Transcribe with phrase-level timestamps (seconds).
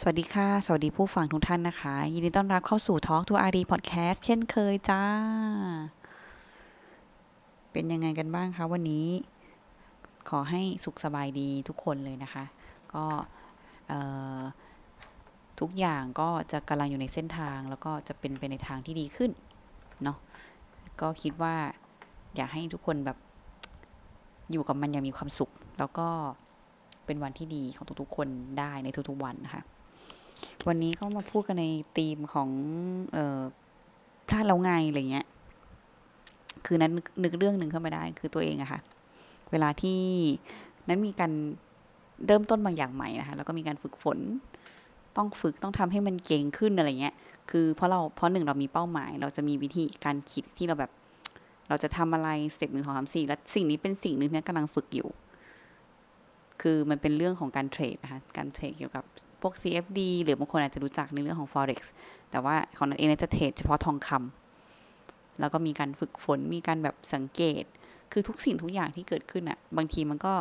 [0.00, 5.02] สวัสดีค่ะ สวัสดีผู้ฟังทุกท่านนะคะ ยินดีต้อนรับเข้าสู่ Talk to RD Podcast เช่นเคยจ้า
[7.72, 9.06] เป็นยังไงกันบ้างคะวันนี้
[10.28, 12.44] ขอให้สุขสบายดีทุกคนเลยนะคะ
[12.94, 13.04] ก็
[15.60, 19.30] ทุกอย่างก็จะกำลังอยู่ในเส้นทาง แล้วก็จะเป็นไปในทางที่ดีขึ้น
[20.02, 20.18] เนาะ
[21.00, 21.54] ก็คิดว่า
[22.36, 23.18] อยากให้ทุกคนแบบ
[24.50, 26.08] อยู่กับมันอย่างมีความสุข แล้วก็
[27.06, 28.28] เป็นวันที่ดีของทุกๆคน
[28.58, 29.64] ได้ในทุกๆวันนะคะ
[30.66, 31.66] วันนี้ก็มาพูดกันใน
[31.98, 32.48] ธีมของ
[33.16, 33.42] ออ
[34.28, 35.26] พลาดแล้วไงอะไรเงี้ย
[36.66, 38.80] คือนั้นนึกเรื่องหนึ่งเข้ามาได้ คือตัวเองอะค่ะ
[39.50, 40.00] เวลาที่
[40.88, 41.32] นั้นมีการ
[42.26, 44.18] เริ่มต้นบางอย่างใหม่นะคะ แล้วก็มีการฝึกฝน
[45.16, 47.14] ต้องฝึกต้องทำให้มันเก่งขึ้นอะไรเงี้ย
[47.50, 50.92] คือเพราะเราเพราะหนึ่งเรามีเป้าหมาย เราจะมีวิธีการคิดที่เราแบบ
[51.68, 55.08] เราจะทำอะไร step หนึ่งสองสามสี่และสิ่งนี้เป็นสิ่งหนึ่งที่กำลังฝึกอยู่
[56.62, 59.04] คือมันเป็นเรื่องของการ trade นะคะ การ trade เกี่ยวกับ
[59.40, 61.80] พวก CFD หรือบางคนอาจจะรู้จักในเรื่องของ forex
[62.30, 67.64] แต่ว่าของนั้นเองจะ trade เฉพาะทองคำแล้วก็มีการฝึกฝนมีการแบบสังเกต
[68.12, 70.34] คือทุกสิ่งทุกอย่างที่เกิดขึ้นอะบางทีมันก็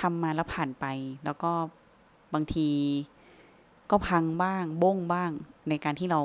[0.00, 0.84] ทำมาแล้วผ่านไป
[1.24, 1.52] แล้วก็
[2.34, 2.68] บางที
[3.90, 5.30] ก็พังบ้างบ้งบ้าง
[5.68, 6.20] ในการที่เรา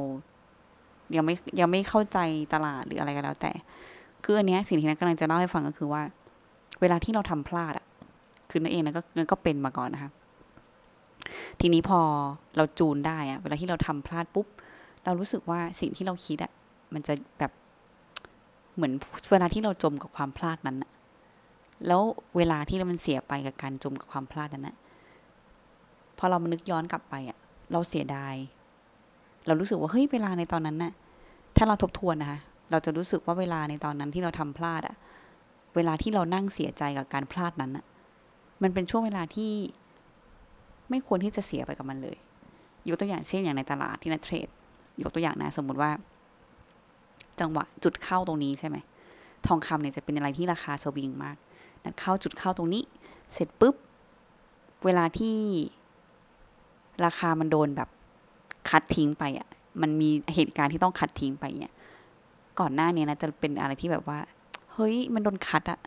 [1.16, 2.20] ยังไม่ยังไม่เข้าใจ
[2.54, 3.52] ตลาดหรืออะไรก็แล้ว แต่
[4.24, 6.02] คืออันนี้สิ่งที่นักกำลังจะเล่าให้ฟังก็คือว่า
[6.82, 7.86] เวลาที่เราทำพลาดอะ
[8.50, 10.12] คือนั่นเองนะก็นั่นก็เป็นมาก่อนนะคะ
[11.60, 12.00] ทีนี้พอ
[12.58, 14.48] เราจูนได้อะเวลาที่เราทำพลาดปุ๊บ
[15.06, 16.52] เรารู้สึกว่าสิ่งที่เราคิดอะ
[16.94, 17.52] มันจะแบบ
[18.76, 18.94] เหมือน
[19.32, 20.92] เวลาที่เราจมกับความพลาดนั้นอะ
[21.88, 22.02] แล้ว
[22.38, 24.76] เวลาที่เรามันเสียไปกับการจมกับความพลาดนั้นอะ
[26.18, 27.38] พอเรามานึกย้อนกลับไปอะ
[27.72, 28.36] เราเสียดาย
[29.46, 30.94] เรารู้สึกว่าเฮ้ยเวลาในตอนนั้นน่ะ
[31.58, 32.40] ถ้าเราทบทวนนะคะ
[32.72, 34.96] เราจะรู้สึกว่าเวลาในตอนนั้นที่เราทำพลาดอะ
[35.76, 37.86] เวลาที่เรานั่งเสียใจกับการพลาดนั้นอะ
[38.62, 39.52] มันเป็นช่วงเวลาที่
[40.90, 42.18] ไม่ควรที่จะเสียไปกับมันเลย
[42.88, 44.48] ยกตัวอย่างเช่นอย่างในตลาดที่นัดเทรด
[45.02, 45.92] ยกตัวอย่างนะสมมุติว่า
[47.40, 48.78] จังหวะจุดเข้าตรงนี้ใช่ไหม
[49.48, 51.38] ทองคำเนี่ยจะเป็นอะไรที่ราคาสวิงมาก
[51.84, 52.84] นัดเข้าจุดเข้าตรงนี้
[53.34, 53.76] เสร็จปุ๊บ
[54.86, 55.36] เวลาที่
[57.06, 57.90] ราคามันโดนแบบ
[58.70, 59.48] คัดทิ้งไปอะ
[59.82, 61.74] มันมีเหตุการณ์ที่ต้องคัดทิ้งไปเนี่ย
[62.60, 64.20] ก่อนหน้านี้นะจะเป็นอะไรที่แบบว่า
[64.74, 65.80] เฮ้ย มันโดนคัดอะ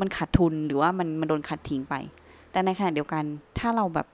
[0.00, 1.94] มันขาดทุนหรือว่ามันมันโดนคัดทิ้งไป
[2.52, 3.24] แต่ในขณะเดียวกัน
[3.58, 4.06] ถ้าเราแบบ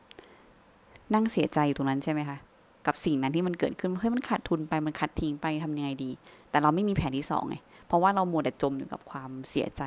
[1.14, 2.38] นั่งเสียใจอยู่ตรงนั้นใช่ไหมคะ
[2.86, 6.10] กับสิ่งนั้นที่มันเกิดขึ้นเฮ้ยมันขาดทุนไปมันขาดทิ้งไปทำยังไงดี
[6.50, 7.56] แต่เราไม่มีแผนที่สองไง
[7.86, 9.82] เพราะว่าเราโมดแต่จมอยู่กับความเสียใจ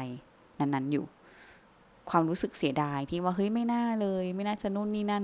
[0.59, 1.05] นั้นๆอยู่
[2.09, 5.23] ความรู้สึกเสียดายที่ว่าเฮ้ยไม่น่าเลย ไม่น่าจะนู่นนี่นั่น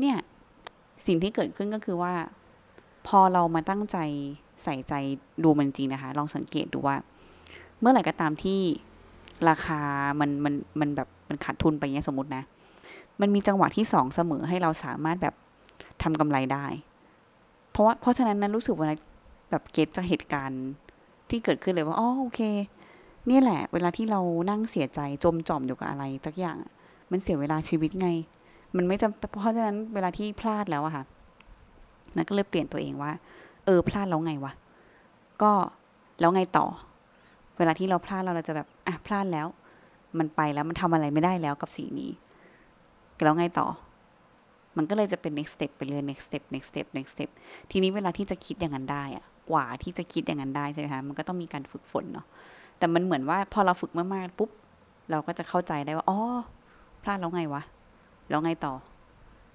[0.00, 0.16] เนี่ย
[1.06, 2.14] สิ่งที่เกิดขึ้นก็คือว่า
[3.06, 3.96] พอเรามาตั้งใจ
[4.62, 4.94] ใส่ใจ
[5.44, 6.96] ดูมันจริงนะคะ ลองสังเกตดูว่า
[7.80, 8.60] เมื่อไหร่ก็ตามที่
[9.48, 9.80] ราคา
[10.20, 12.42] มันมันมันแบบ มันขาดทุนไปเงี้ยสมมตินะ
[13.20, 15.34] มันมีจังหวะที่สองเสมอให้เราสามารถแบบ
[16.02, 16.66] ทำกำไรได้
[17.70, 18.86] เพราะว่าเพราะฉะนั้นนั้นรู้สึกว่า
[19.50, 20.62] แบบเก็ตจากเหตุการณ์
[21.30, 22.40] ที่เกิดขึ้นเลยว่าอ๋อโอเค
[23.30, 24.20] นี่แหละ เวลาที่เรา
[24.50, 26.58] นั่งเสียใจจมจอมอยู่กับอะไรสักอย่าง
[27.10, 28.08] มันเสียเวลาชีวิตไง
[28.76, 31.04] มันไม่จำเพราะฉะนั้นเวลาที่พลาดแล้วอะค่ะ
[32.16, 33.12] นันก็เลยเปลี่ยนตัวเองว่า
[33.64, 34.52] เออพลาดแล้วไงวะ
[35.42, 35.52] ก็
[36.20, 36.66] แล้วไงต่อ
[37.58, 39.46] เวลาที่เราพลาดเราเราจะแบบอะพลาดแล้ว
[40.18, 42.10] มันไปแล้วมันทำอะไรไม่ได้แล้วกับสิ่งนี้
[43.22, 43.66] แล้วไงต่อ
[44.76, 47.30] มันก็เลยจะเป็น next step ไปเรื่อย next step next step next step
[47.70, 52.26] ทีนี้เวลาที่จะคิดอย่างนั้นได้อะกว่าที่จะคิดอย่างนั้นได้ใช่ไหมคะมันก็ต้องมีการฝึกฝนเนาะ
[52.78, 54.50] แต่มันเหมือนว่าพอเราฝึกมากๆปุ๊บ
[55.10, 56.20] เราก็จะเข้าใจได้ว่าอ๋อ
[57.02, 57.62] พลาดแล้วไงวะ
[58.28, 58.74] แล้วไงต่อ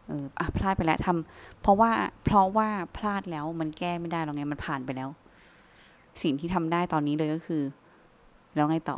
[0.08, 1.92] เอออะพลาดไปแล้วทำเพราะว่า
[2.26, 5.10] เพราะว่าพลาดแล้วมันแก้ไม่ได้หรอกไงมันผ่านไปแล้ว
[6.22, 7.64] สิ่งที่ทำได้ตอนนี้เลยก็คือ
[8.56, 8.98] แล้วไงต่อ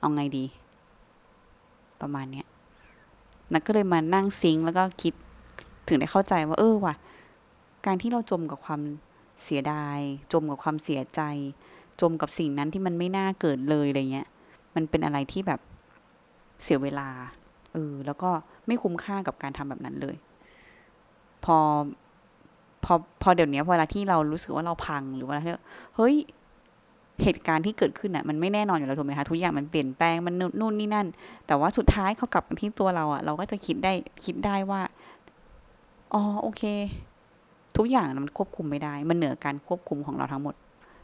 [0.00, 0.44] เอาไงดี
[2.00, 2.46] ประมาณเนี้ย
[3.52, 5.14] นักก็เลยมานั่งซิงแล้วก็คิด
[5.88, 6.94] ถึงได้เข้าใจว่า เออว่ะ
[7.86, 8.80] การที่เราจมกับความ
[9.44, 9.98] เสียดาย
[10.32, 11.20] จมกับความเสียใจ
[12.00, 14.28] จมกับสิ่งนั้นที่มันไม่น่าเกิดเลยอะไรเงี้ย
[14.74, 15.60] มันเป็นอะไรที่แบบ
[16.62, 17.08] เสียเวลา
[17.72, 18.30] เออ แล้วก็
[18.66, 20.16] ไม่คุ้มค่ากับการทำแบบนั้นเลย
[21.44, 21.58] พอ
[22.84, 25.38] พอ พอเดี๋ยวนี้เวลาที่เรารู้สึกว่าเราพังหรือว่า
[25.96, 26.14] เฮ้ย
[27.22, 31.06] เหตุการณ์ที่เกิดขึ้นอะมันไม่แน่นอนอยู่แล้วถูกไหมคะทุกอย่างมันเปลี่ยนแปลงมันนู่นนี่นั่น
[31.46, 33.92] แต่ว่าสุดท้ายเขากลับมาที่ตัวเราอะเราก็จะคิดได้
[34.24, 34.80] คิดได้ว่า
[36.14, 36.62] อ๋อโอเค
[37.76, 40.54] ทุกอย่างมันควบคุมไม่ได้ มันเหนือการควบคุมของเราทั้งหมด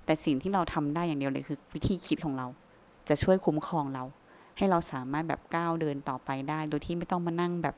[0.04, 2.46] แต่สิ่งที่เราทำได้อย่างเดียวเลยคือ วิธีคิดของเรา
[3.08, 4.04] จะช่วยคุ้มครองเรา
[4.56, 7.74] ให้เราสามารถแบบก้าวเดินต่อไปได้ โดยที่ไม่ต้องมานั่งแบบ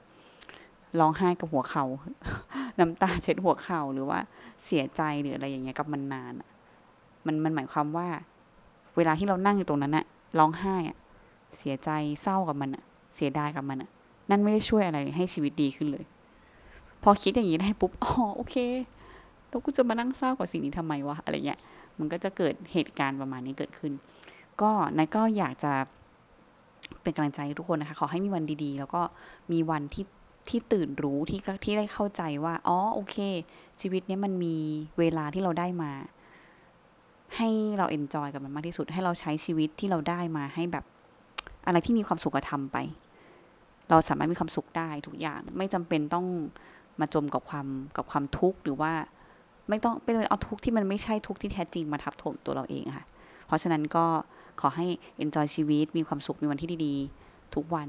[0.99, 1.85] ร้องไห้กับหัวเขา
[2.79, 4.19] น้ำตาเช็ดหัวเข่าหรือว่า
[4.65, 6.33] เสียใจหรืออะไรอย่างเงี้ยกับมันนาน
[7.27, 8.09] มันมันหมายความว่า
[8.97, 10.05] เวลาที่เรานั่งอยู่ตรงนั้นอะ
[10.39, 10.97] ร้องไห้อะ
[11.59, 11.91] เสียใจ
[12.23, 12.83] เศร้ากับมันอะ
[13.15, 13.91] เสียดายกับมันอะ
[14.31, 16.05] นั่นไม่ได้ช่วยอะไรให้ชีวิตดีขึ้นเลย
[17.03, 18.57] พอคิดอย่างนี้ได้ปุ๊บอ๋อโอเค
[19.49, 21.61] แล้วกูจะมานั่งเศร้ากับสิ่งนี้ทำไมวะอะไรเงี้ย
[21.99, 23.93] มันก็จะเกิดเหตุการณ์ประมาณนี้เกิดขึ้น
[24.61, 25.73] ก็นายก็อยากจะ
[27.03, 29.03] เป็นกำลังใจทุกคนนะคะ ขอให้มีวันดีๆ แล้วก็
[29.53, 30.07] มีวันที่
[30.49, 33.17] ที่ตื่นรู้ที่ที่ได้เข้าใจว่า อ๋อ โอเค
[33.81, 34.57] ชีวิตนี้มันมี
[34.99, 35.93] เวลาที่เราได้มา
[37.37, 40.85] ให้เรา enjoy กับมันมากที่สุด ให้เราใช้ชีวิตที่เราได้มาให้แบบ
[41.67, 42.77] อะไรที่มีความสุขก็ทำไป
[43.91, 46.27] เราสามารถมีความสุขได้ทุกอย่าง ไม่จำเป็นต้อง
[47.01, 48.93] มาจมกับความกับความทุกข์หรือว่า
[49.69, 53.05] ไม่ต้องเป็นเอาทุกข์ที่มันไม่ใช่ทุกข์ที่แท้จริงมาทับถมตัวเราเองค่ะ
[53.47, 54.05] เพราะฉะนั้นก็
[54.61, 54.87] ขอให้
[55.23, 57.89] enjoy ชีวิต มีความสุข มีวันที่ดีๆ ทุกวัน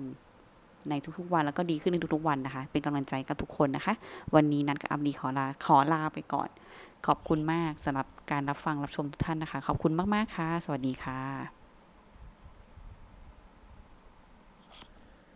[0.89, 3.93] ในทุกๆวัน แล้วก็ดีขึ้นในทุกๆวันนะคะ เป็นกำลังใจกับทุกคนนะคะ
[4.35, 6.49] วันนี้นัดกับอัมดีขอลา ขอลาไปก่อน
[7.07, 11.56] ขอบคุณมากสำหรับการรับฟังรับชมทุกท่านนะคะ ขอบคุณมาก ๆ ค่ะ สวัสดีค่ะ